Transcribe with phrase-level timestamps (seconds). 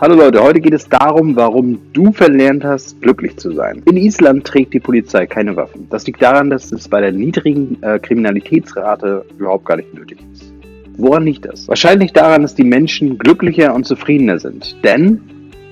[0.00, 3.80] Hallo Leute, heute geht es darum, warum du verlernt hast, glücklich zu sein.
[3.86, 5.86] In Island trägt die Polizei keine Waffen.
[5.88, 10.52] Das liegt daran, dass es bei der niedrigen äh, Kriminalitätsrate überhaupt gar nicht nötig ist.
[10.96, 11.68] Woran liegt das?
[11.68, 14.76] Wahrscheinlich daran, dass die Menschen glücklicher und zufriedener sind.
[14.84, 15.20] Denn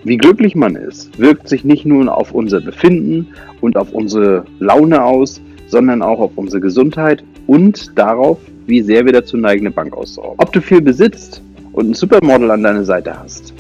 [0.05, 3.29] wie glücklich man ist, wirkt sich nicht nur auf unser Befinden
[3.61, 9.13] und auf unsere Laune aus, sondern auch auf unsere Gesundheit und darauf, wie sehr wir
[9.13, 10.39] dazu neigen, eine Bank auszurauben.
[10.39, 13.55] Ob du viel besitzt und ein Supermodel an deiner Seite hast,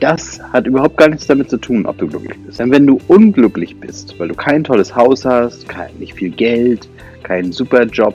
[0.00, 2.60] das hat überhaupt gar nichts damit zu tun, ob du glücklich bist.
[2.60, 6.88] Denn wenn du unglücklich bist, weil du kein tolles Haus hast, kein, nicht viel Geld,
[7.22, 8.14] keinen Superjob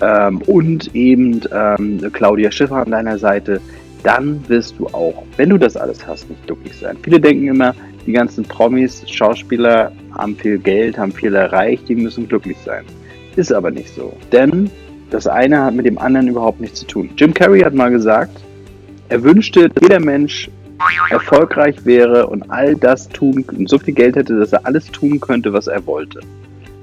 [0.00, 3.60] ähm, und eben ähm, Claudia Schiffer an deiner Seite,
[4.02, 6.96] dann wirst du auch, wenn du das alles hast, nicht glücklich sein.
[7.02, 7.74] Viele denken immer,
[8.06, 12.84] die ganzen Promis, Schauspieler haben viel Geld, haben viel erreicht, die müssen glücklich sein.
[13.36, 14.16] Ist aber nicht so.
[14.32, 14.70] Denn
[15.10, 17.10] das eine hat mit dem anderen überhaupt nichts zu tun.
[17.16, 18.40] Jim Carrey hat mal gesagt,
[19.08, 20.48] er wünschte, dass jeder Mensch
[21.10, 25.20] erfolgreich wäre und all das tun und so viel Geld hätte, dass er alles tun
[25.20, 26.20] könnte, was er wollte.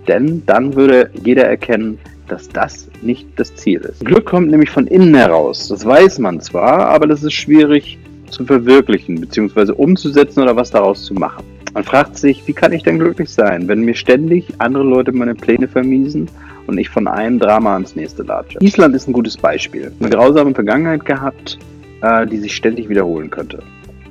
[0.07, 4.05] Denn dann würde jeder erkennen, dass das nicht das Ziel ist.
[4.05, 5.69] Glück kommt nämlich von innen heraus.
[5.69, 7.97] Das weiß man zwar, aber das ist schwierig
[8.29, 9.71] zu verwirklichen bzw.
[9.71, 11.45] umzusetzen oder was daraus zu machen.
[11.73, 15.35] Man fragt sich, wie kann ich denn glücklich sein, wenn mir ständig andere Leute meine
[15.35, 16.27] Pläne vermiesen
[16.65, 18.57] und ich von einem Drama ans nächste latsche.
[18.61, 19.91] Island ist ein gutes Beispiel.
[19.99, 21.57] Eine grausame Vergangenheit gehabt,
[22.01, 23.61] äh, die sich ständig wiederholen könnte.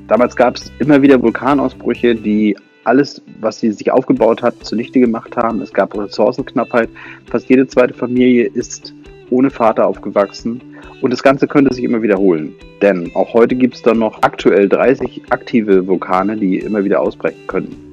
[0.08, 5.36] Damals gab es immer wieder Vulkanausbrüche, die alles, was sie sich aufgebaut hat, zunichte gemacht
[5.36, 5.60] haben.
[5.60, 6.88] Es gab Ressourcenknappheit.
[7.28, 8.94] Fast jede zweite Familie ist
[9.30, 10.60] ohne Vater aufgewachsen.
[11.02, 12.54] Und das Ganze könnte sich immer wiederholen.
[12.80, 17.46] Denn auch heute gibt es dann noch aktuell 30 aktive Vulkane, die immer wieder ausbrechen
[17.48, 17.92] können.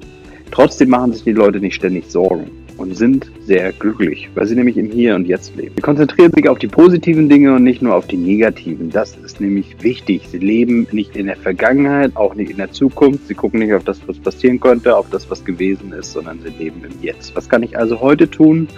[0.52, 4.76] Trotzdem machen sich die Leute nicht ständig Sorgen und sind sehr glücklich, weil sie nämlich
[4.76, 5.74] im Hier und Jetzt leben.
[5.76, 8.90] Sie konzentrieren sich auf die positiven Dinge und nicht nur auf die negativen.
[8.90, 10.28] Das ist nämlich wichtig.
[10.30, 13.28] Sie leben nicht in der Vergangenheit, auch nicht in der Zukunft.
[13.28, 16.50] Sie gucken nicht auf das, was passieren könnte, auf das, was gewesen ist, sondern sie
[16.62, 17.34] leben im Jetzt.
[17.36, 18.68] Was kann ich also heute tun?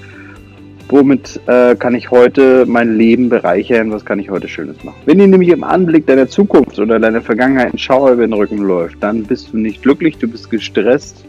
[0.89, 3.91] Womit äh, kann ich heute mein Leben bereichern?
[3.91, 5.01] Was kann ich heute Schönes machen?
[5.05, 8.59] Wenn dir nämlich im Anblick deiner Zukunft oder deiner Vergangenheit ein Schauer über den Rücken
[8.59, 11.25] läuft, dann bist du nicht glücklich, du bist gestresst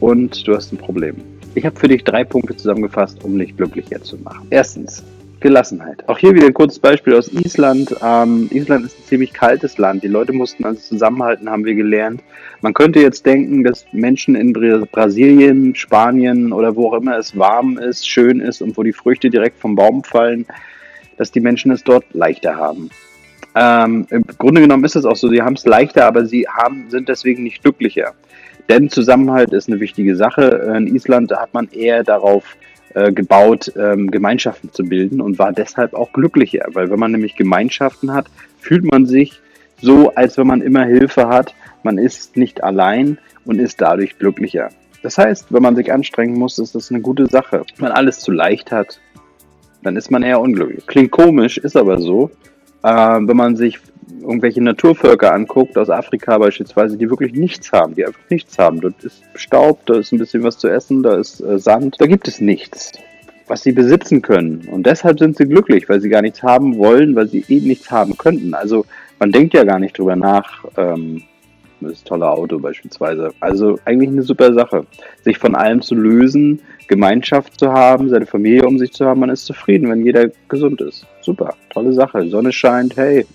[0.00, 1.16] und du hast ein Problem.
[1.54, 4.46] Ich habe für dich drei Punkte zusammengefasst, um dich glücklicher zu machen.
[4.50, 5.04] Erstens,
[5.44, 6.08] Gelassenheit.
[6.08, 7.94] Auch hier wieder ein kurzes Beispiel aus Island.
[8.02, 10.02] Ähm, Island ist ein ziemlich kaltes Land.
[10.02, 12.22] Die Leute mussten also zusammenhalten, haben wir gelernt.
[12.62, 17.76] Man könnte jetzt denken, dass Menschen in Brasilien, Spanien oder wo auch immer es warm
[17.76, 20.46] ist, schön ist und wo die Früchte direkt vom Baum fallen,
[21.18, 22.88] dass die Menschen es dort leichter haben.
[23.54, 26.86] Ähm, Im Grunde genommen ist es auch so, sie haben es leichter, aber sie haben,
[26.88, 28.14] sind deswegen nicht glücklicher.
[28.68, 30.74] Denn Zusammenhalt ist eine wichtige Sache.
[30.76, 32.56] In Island hat man eher darauf
[32.94, 36.66] äh, gebaut, ähm, Gemeinschaften zu bilden und war deshalb auch glücklicher.
[36.72, 38.26] Weil wenn man nämlich Gemeinschaften hat,
[38.60, 39.40] fühlt man sich
[39.80, 41.54] so, als wenn man immer Hilfe hat.
[41.82, 44.70] Man ist nicht allein und ist dadurch glücklicher.
[45.02, 47.64] Das heißt, wenn man sich anstrengen muss, ist das eine gute Sache.
[47.76, 49.00] Wenn man alles zu leicht hat,
[49.82, 50.86] dann ist man eher unglücklich.
[50.86, 52.30] Klingt komisch, ist aber so.
[52.82, 53.80] Äh, wenn man sich
[54.20, 58.80] irgendwelche Naturvölker anguckt, aus Afrika beispielsweise, die wirklich nichts haben, die einfach nichts haben.
[58.80, 62.06] Dort ist Staub, da ist ein bisschen was zu essen, da ist äh, Sand, da
[62.06, 62.92] gibt es nichts,
[63.46, 64.68] was sie besitzen können.
[64.70, 67.90] Und deshalb sind sie glücklich, weil sie gar nichts haben wollen, weil sie eh nichts
[67.90, 68.54] haben könnten.
[68.54, 68.86] Also
[69.18, 71.22] man denkt ja gar nicht drüber nach, ähm,
[71.80, 73.32] das tolle Auto beispielsweise.
[73.40, 74.86] Also eigentlich eine super Sache,
[75.22, 79.30] sich von allem zu lösen, Gemeinschaft zu haben, seine Familie um sich zu haben, man
[79.30, 81.06] ist zufrieden, wenn jeder gesund ist.
[81.20, 82.28] Super, tolle Sache.
[82.28, 83.26] Sonne scheint, hey,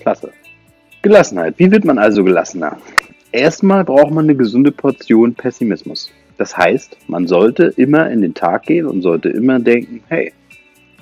[0.00, 0.32] Klasse.
[1.02, 1.54] Gelassenheit.
[1.58, 2.76] Wie wird man also gelassener?
[3.32, 6.10] Erstmal braucht man eine gesunde Portion Pessimismus.
[6.36, 10.32] Das heißt, man sollte immer in den Tag gehen und sollte immer denken, hey,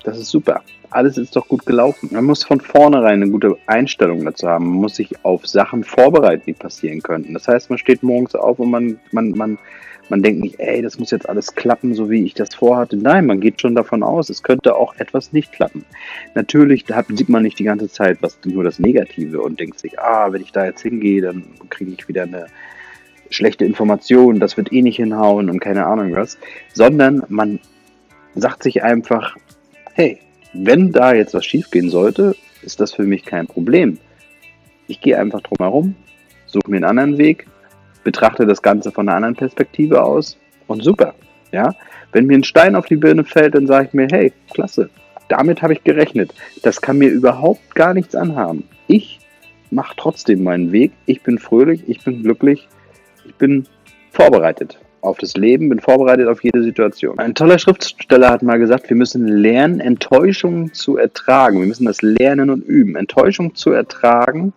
[0.05, 0.63] das ist super.
[0.91, 2.09] Alles ist doch gut gelaufen.
[2.13, 4.67] Man muss von vornherein eine gute Einstellung dazu haben.
[4.67, 7.35] Man muss sich auf Sachen vorbereiten, die passieren könnten.
[7.35, 9.59] Das heißt, man steht morgens auf und man, man, man
[10.09, 12.97] man denkt nicht, ey, das muss jetzt alles klappen, so wie ich das vorhatte.
[12.97, 15.85] Nein, man geht schon davon aus, es könnte auch etwas nicht klappen.
[16.35, 19.99] Natürlich da sieht man nicht die ganze Zeit was, nur das Negative und denkt sich,
[19.99, 22.47] ah, wenn ich da jetzt hingehe, dann kriege ich wieder eine
[23.31, 26.39] schlechte Information, das wird eh nicht hinhauen und keine Ahnung was.
[26.73, 27.61] Sondern man
[28.35, 29.37] sagt sich einfach,
[29.93, 30.21] hey,
[30.53, 33.99] wenn da jetzt was schiefgehen sollte, ist das für mich kein Problem.
[34.87, 35.95] Ich gehe einfach drum herum,
[36.47, 37.47] suche mir einen anderen Weg,
[38.05, 41.15] betrachte das Ganze von einer anderen Perspektive aus und super.
[41.53, 41.75] Ja,
[42.13, 44.91] wenn mir ein Stein auf die Birne fällt, dann sage ich mir, hey, klasse,
[45.29, 46.35] damit habe ich gerechnet.
[46.63, 48.65] Das kann mir überhaupt gar nichts anhaben.
[48.87, 49.21] Ich
[49.71, 50.93] mache trotzdem meinen Weg.
[51.07, 52.69] Ich bin fröhlich, ich bin glücklich,
[53.27, 53.67] ich bin
[54.11, 57.19] vorbereitet auf das Leben, bin vorbereitet auf jede Situation.
[57.19, 61.61] Ein toller Schriftsteller hat mal gesagt, wir müssen lernen, Enttäuschung zu ertragen.
[61.61, 62.97] Wir müssen das lernen und üben.
[62.97, 64.53] Enttäuschung zu ertragen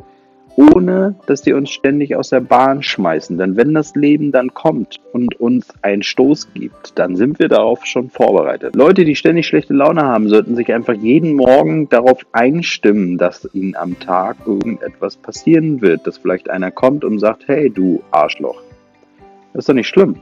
[0.56, 3.38] ohne dass die uns ständig aus der Bahn schmeißen.
[3.38, 7.86] Denn wenn das Leben dann kommt und uns einen Stoß gibt, dann sind wir darauf
[7.86, 8.76] schon vorbereitet.
[8.76, 13.76] Leute, die ständig schlechte Laune haben, sollten sich einfach jeden Morgen darauf einstimmen, dass ihnen
[13.76, 18.62] am Tag irgendetwas passieren wird, dass vielleicht einer kommt und sagt, hey du Arschloch.
[19.54, 20.22] Das ist doch nicht schlimm.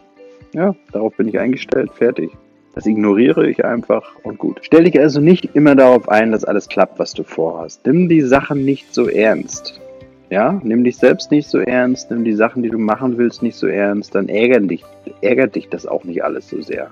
[0.53, 2.31] Ja, darauf bin ich eingestellt, fertig.
[2.75, 4.59] Das ignoriere ich einfach und gut.
[4.61, 7.85] Stell dich also nicht immer darauf ein, dass alles klappt, was du vorhast.
[7.85, 9.81] Nimm die Sachen nicht so ernst.
[10.29, 13.55] Ja, nimm dich selbst nicht so ernst, nimm die Sachen, die du machen willst, nicht
[13.55, 14.85] so ernst, dann ärgert dich,
[15.21, 16.91] ärgert dich das auch nicht alles so sehr.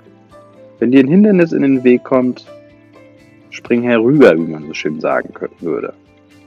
[0.80, 2.46] Wenn dir ein Hindernis in den Weg kommt,
[3.50, 5.94] spring herüber, wie man so schön sagen würde.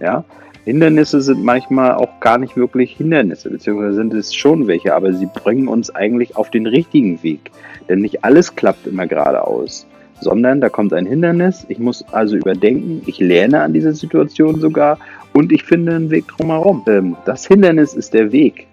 [0.01, 0.25] Ja,
[0.65, 5.25] Hindernisse sind manchmal auch gar nicht wirklich Hindernisse, beziehungsweise sind es schon welche, aber sie
[5.25, 7.51] bringen uns eigentlich auf den richtigen Weg.
[7.89, 9.87] Denn nicht alles klappt immer geradeaus,
[10.19, 14.99] sondern da kommt ein Hindernis, ich muss also überdenken, ich lerne an dieser Situation sogar
[15.33, 16.83] und ich finde einen Weg drumherum.
[16.87, 18.67] Ähm, das Hindernis ist der Weg.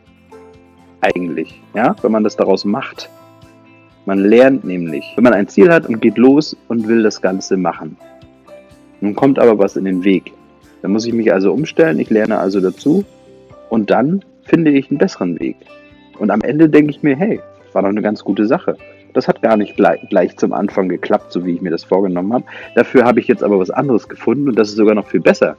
[1.01, 3.09] Eigentlich, ja, wenn man das daraus macht.
[4.05, 7.57] Man lernt nämlich, wenn man ein Ziel hat und geht los und will das Ganze
[7.57, 7.97] machen.
[9.01, 10.33] Nun kommt aber was in den Weg.
[10.83, 13.05] Dann muss ich mich also umstellen, ich lerne also dazu
[13.69, 15.57] und dann finde ich einen besseren Weg.
[16.19, 18.77] Und am Ende denke ich mir, hey, das war doch eine ganz gute Sache.
[19.15, 22.33] Das hat gar nicht gleich, gleich, zum Anfang geklappt, so wie ich mir das vorgenommen
[22.33, 22.45] habe.
[22.75, 25.57] Dafür habe ich jetzt aber was anderes gefunden und das ist sogar noch viel besser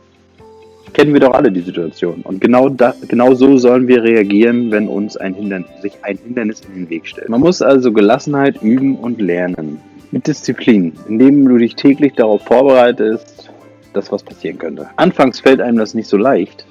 [0.94, 2.22] kennen wir doch alle die Situation.
[2.24, 6.62] Und genau, da, genau so sollen wir reagieren, wenn uns ein Hindernis, sich ein Hindernis
[6.62, 7.30] in den Weg stellt.
[7.30, 9.80] Man muss also Gelassenheit üben und lernen.
[10.12, 13.52] Mit Disziplin, indem du dich täglich darauf vorbereitest,
[14.00, 14.90] dass was passieren könnte.
[14.96, 16.66] Anfangs fällt einem das nicht so leicht,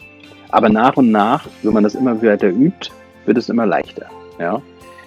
[0.50, 2.90] aber nach und nach, wenn man das immer weiter übt,
[3.26, 4.06] wird es immer leichter.
[4.38, 4.62] Ja?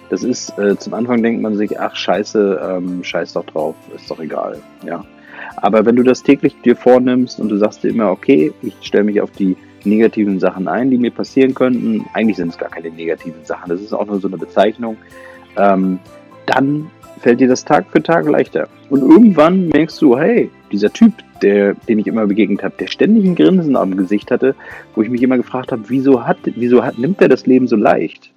[0.08, 4.10] Das ist, äh, zum Anfang denkt man sich, ach scheiße, ähm, scheiß doch drauf, ist
[4.10, 4.58] doch egal.
[4.86, 5.04] Ja?
[5.56, 9.04] Aber wenn du das täglich dir vornimmst und du sagst dir immer, okay, ich stelle
[9.04, 12.90] mich auf die negativen Sachen ein, die mir passieren könnten, eigentlich sind es gar keine
[12.90, 14.96] negativen Sachen, das ist auch nur so eine Bezeichnung,
[15.56, 15.98] ähm,
[16.46, 16.90] dann
[17.20, 18.68] fällt dir das Tag für Tag leichter.
[18.92, 23.24] Und irgendwann merkst du, hey, dieser Typ, der, dem ich immer begegnet habe, der ständig
[23.24, 24.54] ein Grinsen am Gesicht hatte,
[24.94, 27.76] wo ich mich immer gefragt habe, wieso hat, wieso hat, nimmt er das Leben so
[27.76, 28.34] leicht?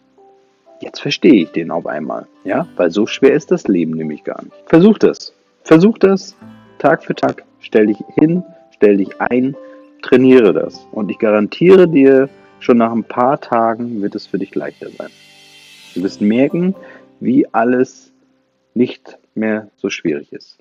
[0.80, 4.42] Jetzt verstehe ich den auf einmal, ja, weil so schwer ist das Leben nämlich gar
[4.44, 4.56] nicht.
[4.68, 5.34] Versuch das.
[5.66, 6.38] Versuch das
[6.80, 7.44] Tag für Tag.
[7.60, 8.42] Stell dich hin,
[8.72, 9.58] stell dich ein,
[10.04, 10.88] trainiere das.
[10.94, 12.30] Und ich garantiere dir,
[12.62, 15.10] schon nach ein paar Tagen wird es für dich leichter sein.
[15.96, 16.74] Du wirst merken,
[17.20, 18.14] wie alles
[18.76, 20.58] nicht mehr so schwierig ist.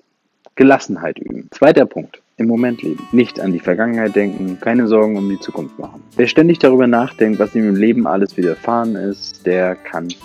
[0.55, 1.47] Gelassenheit üben.
[1.51, 2.21] Zweiter Punkt.
[2.37, 3.07] Im Moment leben.
[3.13, 6.03] Nicht an die Vergangenheit denken, keine Sorgen um die Zukunft machen.
[6.17, 10.21] Wer ständig darüber nachdenkt, was ihm im Leben alles widerfahren ist, der kann nicht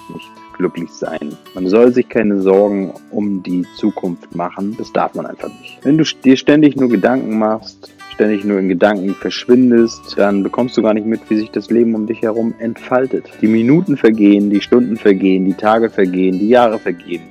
[0.57, 1.37] glücklich sein.
[1.55, 4.77] Man soll sich keine Sorgen um die Zukunft machen.
[4.77, 5.79] Das darf man einfach nicht.
[5.83, 10.83] Wenn du dir ständig nur Gedanken machst, ständig nur in Gedanken verschwindest, dann bekommst du
[10.83, 13.25] gar nicht mit, wie sich das Leben um dich herum entfaltet.
[13.41, 17.23] Die Minuten vergehen, die Stunden vergehen, die Tage vergehen, die Jahre vergehen.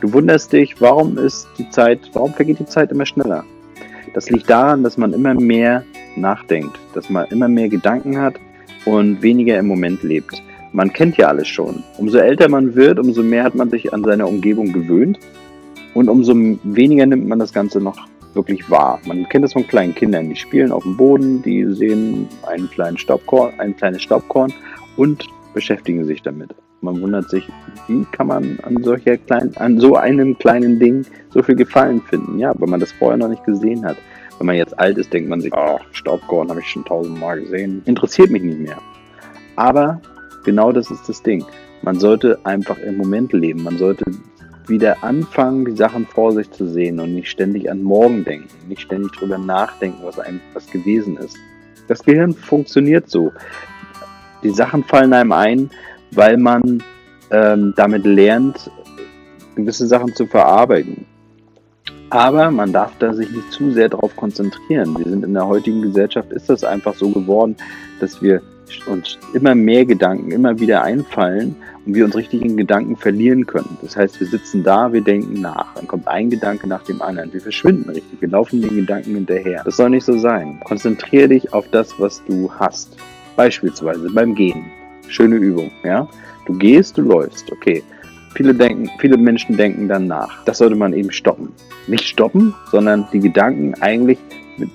[0.00, 3.44] Du wunderst dich, warum ist die Zeit, warum vergeht die Zeit immer schneller?
[4.14, 5.82] Das liegt daran, dass man immer mehr
[6.14, 8.36] nachdenkt, dass man immer mehr Gedanken hat
[8.84, 10.40] und weniger im Moment lebt
[10.72, 11.82] man kennt ja alles schon.
[11.96, 15.18] Umso älter man wird, umso mehr hat man sich an seine Umgebung gewöhnt
[15.94, 16.34] und umso
[16.64, 17.96] weniger nimmt man das Ganze noch
[18.36, 19.00] wirklich wahr.
[19.06, 22.98] Man kennt das von kleinen Kindern, die spielen auf dem Boden, die sehen einen kleinen
[22.98, 24.52] Staubkorn, ein kleines Staubkorn
[24.96, 26.54] und beschäftigen sich damit.
[26.82, 27.48] Man wundert sich,
[27.88, 32.38] wie kann man an solcher kleinen, an so einem kleinen Ding so viel Gefallen finden?
[32.38, 33.96] Ja, weil man das vorher noch nicht gesehen hat.
[34.38, 37.82] Wenn man jetzt alt ist, denkt man sich, oh, Staubkorn habe ich schon tausendmal gesehen.
[37.86, 38.76] Interessiert mich nicht mehr.
[39.56, 40.00] Aber
[40.44, 41.44] genau das ist das Ding.
[41.82, 43.62] Man sollte einfach im Moment leben.
[43.62, 44.04] Man sollte
[44.68, 48.82] wieder anfangen, die Sachen vor sich zu sehen und nicht ständig an morgen denken, nicht
[48.82, 51.36] ständig drüber nachdenken, was einem was gewesen ist.
[51.88, 53.32] Das Gehirn funktioniert so.
[54.42, 55.70] Die Sachen fallen einem ein,
[56.12, 56.82] weil man
[57.30, 58.70] ähm, damit lernt,
[59.54, 61.06] gewisse Sachen zu verarbeiten.
[62.10, 64.96] Aber man darf da sich nicht zu sehr darauf konzentrieren.
[64.96, 67.56] Wir sind in der heutigen Gesellschaft, ist das einfach so geworden,
[67.98, 68.42] dass wir
[68.86, 73.76] uns immer mehr Gedanken immer wieder einfallen und wir uns richtig in Gedanken verlieren können.
[73.82, 75.74] Das heißt, wir sitzen da, wir denken nach.
[75.74, 77.32] Dann kommt ein Gedanke nach dem anderen.
[77.32, 78.20] Wir verschwinden richtig.
[78.20, 79.62] Wir laufen den Gedanken hinterher.
[79.64, 80.60] Das soll nicht so sein.
[80.64, 82.96] Konzentriere dich auf das, was du hast.
[83.36, 84.64] Beispielsweise beim Gehen.
[85.08, 86.08] Schöne Übung, ja?
[86.46, 87.50] Du gehst, du läufst.
[87.52, 87.82] Okay.
[88.34, 90.44] Viele, denken, viele Menschen denken dann nach.
[90.44, 91.52] Das sollte man eben stoppen.
[91.86, 94.18] Nicht stoppen, sondern die Gedanken eigentlich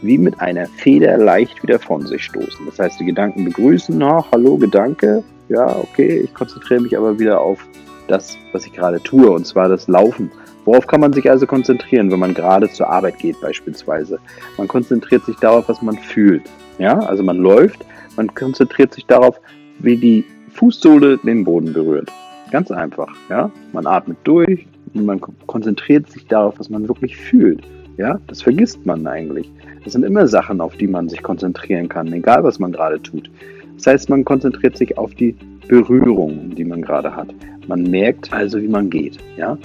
[0.02, 2.66] wie mit einer Feder leicht wieder von sich stoßen.
[2.66, 7.42] Das heißt, die Gedanken begrüßen, oh, hallo Gedanke, ja, okay, ich konzentriere mich aber wieder
[7.42, 7.66] auf
[8.08, 10.32] das, was ich gerade tue, und zwar das Laufen.
[10.66, 14.20] Worauf kann man sich also konzentrieren, wenn man gerade zur Arbeit geht beispielsweise?
[14.58, 16.44] Man konzentriert sich darauf, was man fühlt.
[16.78, 17.84] Ja, also man läuft,
[18.16, 19.40] Man konzentriert sich darauf,
[19.80, 22.12] wie die Fußsohle den Boden berührt.
[22.52, 23.50] Ganz einfach, ja.
[23.72, 27.62] Man atmet durch und man konzentriert sich darauf, was man wirklich fühlt.
[27.98, 29.50] Ja, das vergisst man eigentlich.
[29.84, 33.30] Das sind immer Sachen, auf die man sich konzentrieren kann, egal was man gerade tut.
[33.78, 35.36] Das heißt, man konzentriert sich auf die
[35.68, 37.30] Berührung, die man gerade hat.
[37.68, 39.18] Man merkt also, wie man geht.
[39.38, 39.58] Ja,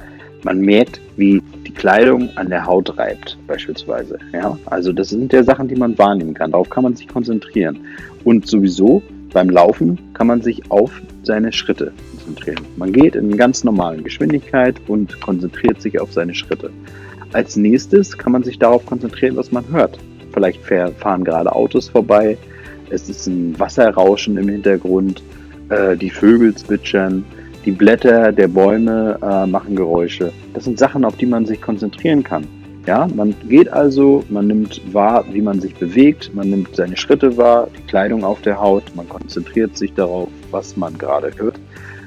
[0.43, 4.19] man merkt, wie die Kleidung an der Haut reibt, beispielsweise.
[4.33, 6.53] Ja, also das sind ja Sachen, die man wahrnehmen kann.
[6.53, 7.79] Darauf kann man sich konzentrieren.
[8.25, 9.03] Und sowieso
[9.33, 10.93] beim Laufen kann man sich auf
[11.25, 12.65] seine Schritte konzentrieren.
[12.77, 16.71] Man geht in ganz normalen Geschwindigkeit und konzentriert sich auf seine Schritte.
[17.37, 19.99] Als nächstes kann man sich darauf konzentrieren, was man hört.
[20.33, 22.39] Vielleicht fahren gerade Autos vorbei,
[22.89, 25.23] es ist ein Wasserrauschen im Hintergrund,
[25.69, 27.27] äh, die Vögel zwitschern,
[27.67, 30.33] die Blätter der Bäume äh, machen Geräusche.
[30.55, 32.47] Das sind Sachen, auf die man sich konzentrieren kann.
[32.87, 37.37] Ja, man geht also, man nimmt wahr, wie man sich bewegt, man nimmt seine Schritte
[37.37, 41.61] wahr, die Kleidung auf der Haut, man konzentriert sich darauf, was man gerade hört.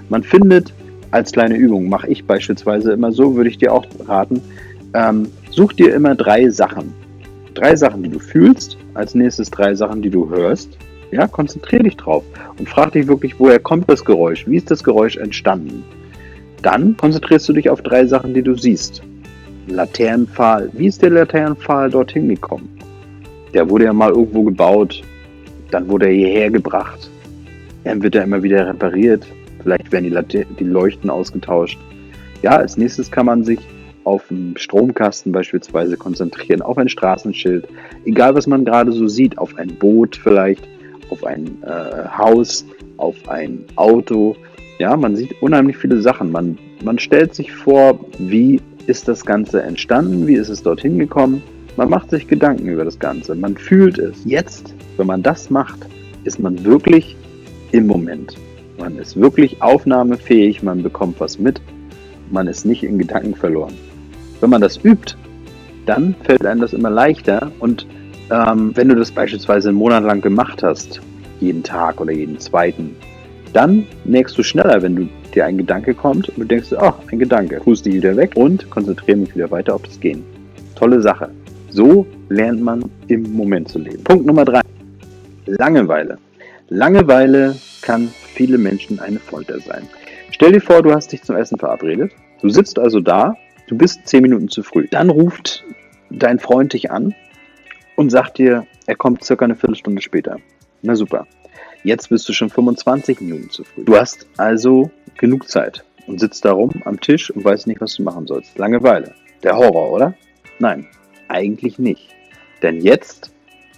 [0.10, 0.74] Man findet
[1.12, 4.42] als kleine Übung, mache ich beispielsweise immer so, würde ich dir auch raten,
[4.94, 6.94] ähm, such dir immer drei Sachen.
[7.54, 10.78] Drei Sachen, die du fühlst, als nächstes drei Sachen, die du hörst.
[11.12, 12.24] Ja, konzentriere dich drauf
[12.58, 14.46] und frag dich wirklich, woher kommt das Geräusch?
[14.48, 15.84] Wie ist das Geräusch entstanden?
[16.62, 19.02] Dann konzentrierst du dich auf drei Sachen, die du siehst.
[19.68, 20.70] Laternenpfahl.
[20.74, 22.70] Wie ist der Laternenpfahl dorthin gekommen?
[23.54, 25.02] Der wurde ja mal irgendwo gebaut,
[25.72, 27.10] dann wurde er hierher gebracht.
[27.84, 29.26] Dann wird er immer wieder repariert.
[29.64, 31.80] Vielleicht werden die, Later die Leuchten ausgetauscht.
[32.42, 33.60] Ja, als nächstes kann man sich
[34.10, 37.68] auf einen Stromkasten beispielsweise konzentrieren, auf ein Straßenschild,
[38.06, 40.68] egal was man gerade so sieht, auf ein Boot vielleicht,
[41.12, 42.66] auf ein äh, Haus,
[42.98, 44.36] auf ein Auto.
[44.80, 46.32] Ja, man sieht unheimlich viele Sachen.
[46.32, 50.26] Man, man stellt sich vor, wie ist das Ganze entstanden?
[50.26, 51.44] Wie ist es dorthin gekommen?
[51.78, 53.36] Man macht sich Gedanken über das Ganze.
[53.36, 54.26] Man fühlt es.
[54.26, 55.80] Jetzt, wenn man das macht,
[56.24, 57.16] ist man wirklich
[57.72, 58.36] im Moment.
[58.80, 61.62] Man ist wirklich aufnahmefähig, man bekommt was mit,
[62.32, 63.74] man ist nicht in Gedanken verloren.
[64.42, 65.16] Wenn man das übt,
[65.86, 67.88] dann fällt einem das immer leichter und
[68.32, 71.02] ähm, wenn du das beispielsweise einen Monat lang gemacht hast,
[71.40, 72.96] jeden Tag oder jeden zweiten,
[73.54, 77.20] dann merkst du schneller, wenn du dir ein Gedanke kommt und du denkst, ach, ein
[77.20, 80.24] Gedanke, tust die wieder weg und konzentriere mich wieder weiter auf das Gehen.
[80.76, 81.30] Tolle Sache.
[81.70, 84.04] So lernt man im Moment zu leben.
[84.04, 84.62] Punkt Nummer drei.
[85.46, 86.18] Langeweile.
[86.70, 89.88] Langeweile kann viele Menschen eine Folter sein.
[90.32, 92.12] Stell dir vor, du hast dich zum Essen verabredet.
[92.42, 93.36] Du sitzt also da,
[93.70, 94.88] du bist zehn Minuten zu früh.
[94.90, 95.64] Dann ruft
[96.10, 97.14] dein Freund dich an
[97.96, 100.38] und sagt dir, er kommt circa eine Viertelstunde später.
[100.82, 101.28] Na super.
[101.84, 103.86] Jetzt bist du schon 25 Minuten zu früh.
[103.86, 107.96] Du hast also genug Zeit und sitzt da rum am Tisch und weißt nicht, was
[107.96, 108.58] du machen sollst.
[108.58, 109.14] Langeweile.
[109.44, 110.14] Der Horror, oder?
[110.58, 110.88] Nein,
[111.28, 112.10] eigentlich nicht.
[112.64, 113.32] Denn jetzt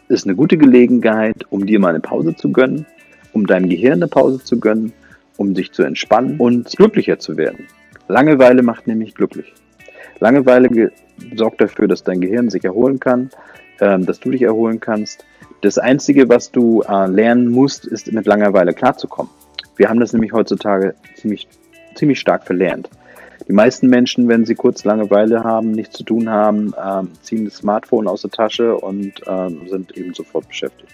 [0.08, 2.86] ist eine gute Gelegenheit, um dir mal eine Pause zu gönnen,
[3.34, 4.94] um deinem Gehirn eine Pause zu gönnen,
[5.38, 7.68] um dich zu entspannen und glücklicher zu werden.
[8.08, 9.54] Langeweile macht nämlich glücklich.
[10.22, 10.92] Langeweile
[11.36, 13.30] sorgt dafür, dass dein Gehirn sich erholen kann,
[13.82, 15.26] ähm, dass du dich erholen kannst
[15.62, 19.32] das Einzige, was du äh, lernen musst, ist mit Langeweile klarzukommen.
[19.76, 21.48] Wir haben das nämlich heutzutage ziemlich,
[21.96, 22.90] ziemlich stark verlernt.
[23.48, 27.56] Die meisten Menschen, wenn sie kurz Langeweile haben, nichts zu tun haben, ähm, ziehen das
[27.56, 30.92] Smartphone aus der Tasche und ähm, sind eben sofort beschäftigt.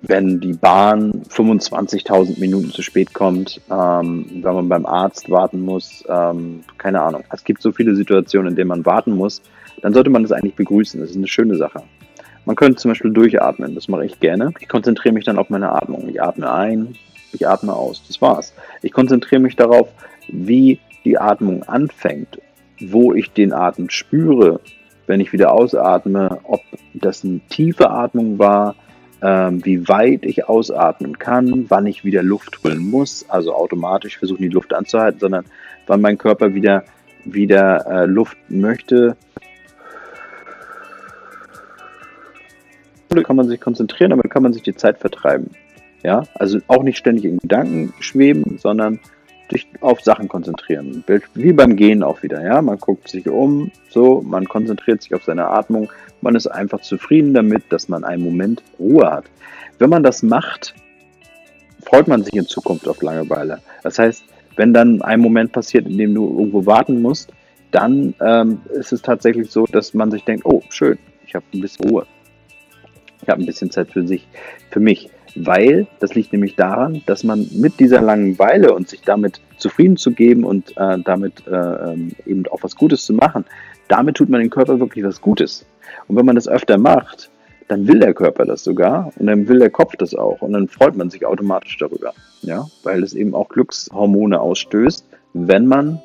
[0.00, 6.04] Wenn die Bahn 25.000 Minuten zu spät kommt, ähm, wenn man beim Arzt warten muss,
[6.08, 7.24] ähm, keine Ahnung.
[7.32, 9.42] Es gibt so viele Situationen, in denen man warten muss,
[9.82, 11.00] dann sollte man das eigentlich begrüßen.
[11.00, 11.82] Das ist eine schöne Sache.
[12.44, 14.52] Man könnte zum Beispiel durchatmen, das mache ich gerne.
[14.60, 16.08] Ich konzentriere mich dann auf meine Atmung.
[16.08, 16.94] Ich atme ein,
[17.32, 18.54] ich atme aus, das war's.
[18.82, 19.88] Ich konzentriere mich darauf,
[20.28, 22.40] wie die Atmung anfängt,
[22.80, 24.60] wo ich den Atem spüre,
[25.06, 26.60] wenn ich wieder ausatme, ob
[26.94, 28.76] das eine tiefe Atmung war,
[29.22, 34.42] ähm, wie weit ich ausatmen kann, wann ich wieder Luft holen muss, also automatisch versuchen
[34.42, 35.44] die Luft anzuhalten, sondern
[35.86, 36.84] wann mein Körper wieder,
[37.24, 39.16] wieder äh, Luft möchte,
[43.24, 45.50] kann man sich konzentrieren, damit kann man sich die Zeit vertreiben.
[46.04, 49.00] Ja, also auch nicht ständig in Gedanken schweben, sondern
[49.50, 51.02] sich auf Sachen konzentrieren.
[51.34, 52.62] Wie beim Gehen auch wieder, ja.
[52.62, 57.34] Man guckt sich um, so, man konzentriert sich auf seine Atmung, man ist einfach zufrieden
[57.34, 59.24] damit, dass man einen Moment Ruhe hat.
[59.78, 60.74] Wenn man das macht,
[61.84, 63.60] freut man sich in Zukunft auf Langeweile.
[63.82, 64.24] Das heißt,
[64.56, 67.32] wenn dann ein Moment passiert, in dem du irgendwo warten musst,
[67.70, 71.60] dann ähm, ist es tatsächlich so, dass man sich denkt, oh, schön, ich habe ein
[71.60, 72.06] bisschen Ruhe.
[73.22, 74.26] Ich habe ein bisschen Zeit für sich,
[74.70, 75.10] für mich.
[75.34, 80.12] Weil, das liegt nämlich daran, dass man mit dieser Langeweile und sich damit zufrieden zu
[80.12, 83.44] geben und äh, damit äh, ähm, eben auch was Gutes zu machen,
[83.88, 85.66] damit tut man dem Körper wirklich was Gutes.
[86.06, 87.30] Und wenn man das öfter macht,
[87.68, 90.68] dann will der Körper das sogar und dann will der Kopf das auch und dann
[90.68, 92.12] freut man sich automatisch darüber,
[92.42, 96.00] ja, weil es eben auch Glückshormone ausstößt, wenn man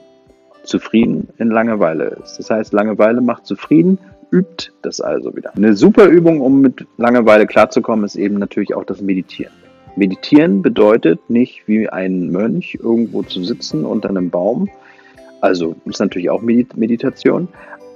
[0.64, 2.38] zufrieden in Langeweile ist.
[2.38, 3.98] Das heißt, Langeweile macht zufrieden,
[4.32, 5.56] übt das also wieder.
[5.56, 9.54] Eine super Übung, um mit Langeweile klarzukommen, ist eben natürlich auch das Meditieren.
[9.96, 14.70] Meditieren bedeutet nicht wie ein Mönch irgendwo zu sitzen unter einem Baum.
[15.40, 17.48] Also ist natürlich auch Meditation,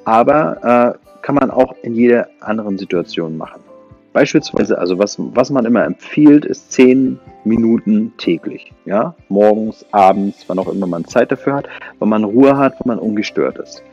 [0.08, 3.60] aber äh, kann man auch in jeder anderen Situation machen.
[4.14, 8.72] Beispielsweise, also was, was man immer empfiehlt, ist 10 Minuten täglich.
[8.86, 9.16] Ja?
[9.28, 11.68] Morgens, abends, wann auch immer man Zeit dafür hat,
[12.00, 13.84] wenn man Ruhe hat, wenn man ungestört ist.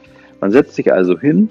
[0.40, 1.49] Man setzt sich also hin,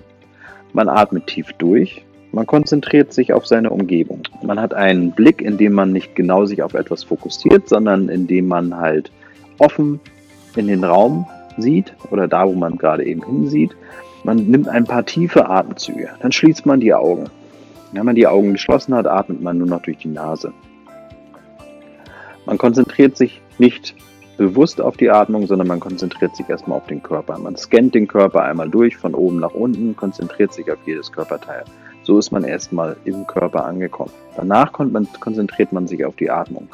[0.71, 4.21] man atmet tief durch, man konzentriert sich auf seine Umgebung.
[4.43, 8.27] Man hat einen Blick, in dem man nicht genau sich auf etwas fokussiert, sondern in
[8.27, 9.11] dem man halt
[9.57, 9.99] offen
[10.55, 11.27] in den Raum
[11.57, 13.75] sieht oder da, wo man gerade eben hinsieht.
[14.23, 16.09] Man nimmt ein paar tiefe Atemzüge.
[16.21, 17.25] Dann schließt man die Augen.
[17.91, 20.53] Wenn man die Augen geschlossen hat, atmet man nur noch durch die Nase.
[22.45, 23.95] Man konzentriert sich nicht
[24.37, 27.37] bewusst auf die Atmung, sondern man konzentriert sich erstmal auf den Körper.
[27.37, 31.63] Man scannt den Körper einmal durch, von oben nach unten, konzentriert sich auf jedes Körperteil.
[32.03, 34.11] So ist man erstmal im Körper angekommen.
[34.35, 36.67] Danach konzentriert man sich auf die Atmung.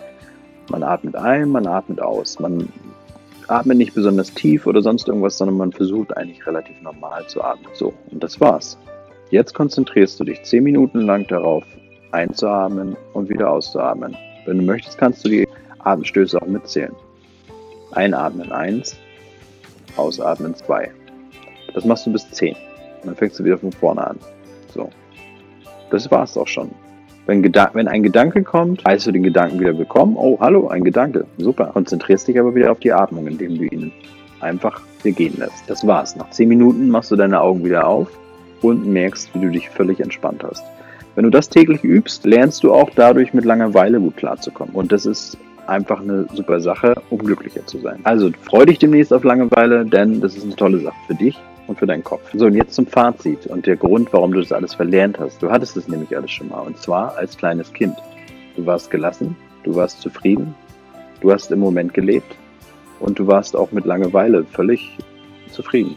[0.72, 2.40] Man atmet ein, man atmet aus.
[2.40, 2.70] Man
[3.50, 7.72] atmet nicht besonders tief oder sonst irgendwas, sondern man versucht eigentlich relativ normal zu atmen.
[7.74, 8.78] So, und das war's.
[9.32, 11.64] Jetzt konzentrierst du dich 10 Minuten lang darauf,
[12.12, 14.16] einzuatmen und wieder auszuatmen.
[14.46, 15.48] Wenn du möchtest, kannst du die
[15.80, 16.94] Atemstöße auch mitzählen.
[17.92, 18.96] Einatmen 1,
[19.98, 20.92] ausatmen 2.
[21.74, 22.56] Das machst du bis 10.
[23.04, 24.20] Dann fängst du wieder von vorne an.
[24.74, 24.90] So.
[25.92, 26.70] Das war's auch schon.
[27.30, 30.16] Wenn, wenn, ein Gedanke kommt, heißt du den Gedanken wieder bekommen.
[30.18, 31.26] Oh, hallo, ein Gedanke.
[31.38, 31.68] Super.
[31.68, 33.92] Konzentrierst dich aber wieder auf die Atmung, indem du ihn
[34.40, 35.70] einfach dir gehen lässt.
[35.70, 36.16] Das war's.
[36.16, 38.08] Nach 10 Minuten machst du deine Augen wieder auf
[38.64, 40.64] und merkst, wie du dich völlig entspannt hast.
[41.14, 44.74] Wenn du das täglich übst, lernst du auch dadurch mit Langeweile gut klarzukommen.
[44.74, 48.00] Und das ist einfach eine super Sache, um glücklicher zu sein.
[48.06, 51.38] Also freu dich demnächst auf Langeweile, denn das ist eine tolle Sache für dich
[51.70, 52.22] und für deinen Kopf.
[52.34, 55.42] So, und jetzt zum Fazit und der Grund, warum du das alles verlernt hast.
[55.42, 57.96] Du hattest es nämlich alles schon mal und zwar als kleines Kind.
[58.56, 60.56] Du warst gelassen, du warst zufrieden,
[61.22, 62.36] du hast im Moment gelebt
[63.00, 64.98] und du warst auch mit Langeweile völlig
[65.52, 65.96] zufrieden.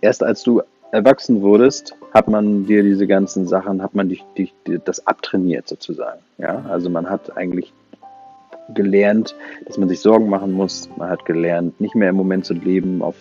[0.00, 4.54] Erst als du erwachsen wurdest, hat man dir diese ganzen Sachen, hat man dich, dich
[4.84, 6.20] das abtrainiert sozusagen.
[6.38, 7.72] Ja, also man hat eigentlich
[8.74, 9.34] gelernt,
[9.66, 10.88] dass man sich Sorgen machen muss.
[10.96, 13.16] Man hat gelernt, nicht mehr im Moment zu leben, auf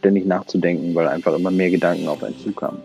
[0.00, 2.80] ständig nachzudenken, weil einfach immer mehr Gedanken auf einen zukamen.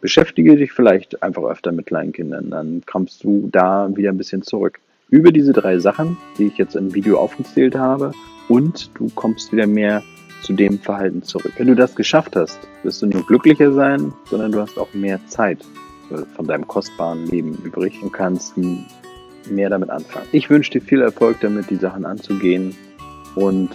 [0.00, 4.42] Beschäftige dich vielleicht einfach öfter mit kleinen Kindern, dann kommst du da wieder ein bisschen
[4.42, 4.80] zurück.
[5.10, 8.12] Über diese drei Sachen, die ich jetzt im Video aufgezählt habe,
[8.48, 10.02] und du kommst wieder mehr
[10.42, 11.52] zu dem Verhalten zurück.
[11.56, 15.20] Wenn du das geschafft hast, wirst du nicht glücklicher sein, sondern du hast auch mehr
[15.26, 15.58] Zeit
[16.34, 18.54] von deinem kostbaren Leben übrig und kannst
[19.48, 20.26] mehr damit anfangen.
[20.32, 22.74] Ich wünsche dir viel Erfolg damit, die Sachen anzugehen
[23.36, 23.70] und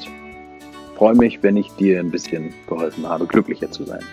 [0.98, 4.04] freue mich, wenn ich dir ein bisschen geholfen habe, glücklicher zu sein.